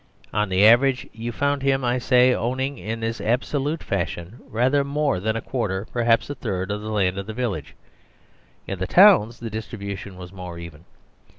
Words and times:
On 0.33 0.49
the 0.49 0.65
average 0.65 1.07
you 1.13 1.31
found 1.31 1.61
him, 1.61 1.85
I 1.85 1.99
say, 1.99 2.33
owning 2.33 2.79
in 2.79 3.01
this 3.01 3.21
absolute 3.21 3.83
fashion 3.83 4.39
rather 4.47 4.83
more 4.83 5.19
than 5.19 5.35
a 5.35 5.41
quarter, 5.43 5.85
perhaps 5.93 6.27
a 6.27 6.33
third 6.33 6.71
of 6.71 6.81
the 6.81 6.89
land 6.89 7.19
of 7.19 7.27
the 7.27 7.35
village: 7.35 7.75
in 8.65 8.79
the 8.79 8.87
towns 8.87 9.39
the 9.39 9.51
distribution 9.51 10.17
was 10.17 10.33
more 10.33 10.57
even. 10.57 10.85